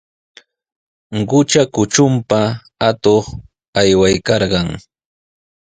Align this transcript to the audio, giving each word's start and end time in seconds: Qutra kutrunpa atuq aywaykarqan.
Qutra 1.29 1.63
kutrunpa 1.73 2.39
atuq 2.87 3.25
aywaykarqan. 3.79 4.67